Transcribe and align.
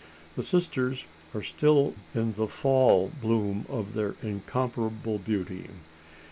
The 0.35 0.41
sisters 0.41 1.05
are 1.35 1.43
still 1.43 1.93
in 2.15 2.33
the 2.33 2.47
fall 2.47 3.11
bloom 3.21 3.67
of 3.69 3.93
their 3.93 4.15
incomparable 4.23 5.19
beauty. 5.19 5.67